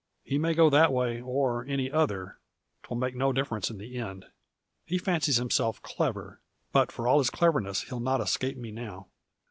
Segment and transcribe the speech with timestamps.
[0.23, 2.39] He may go that way, or any other,
[2.81, 4.25] 'twill make no difference in the end.
[4.83, 6.39] He fancies himself clever,
[6.71, 9.09] but for all his cleverness he'll not escape me now."